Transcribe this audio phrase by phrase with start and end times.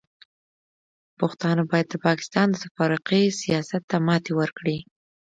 [1.19, 4.77] پښتانه باید د پاکستان د تفرقې سیاست ته ماتې ورکړي.